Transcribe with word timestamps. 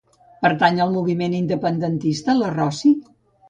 Pertany 0.45 0.79
al 0.85 0.95
moviment 0.95 1.37
independentista 1.41 2.39
la 2.41 2.53
Rosi? 2.59 2.97